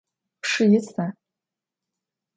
Pşşı 0.41 0.63
yisa? 0.71 1.05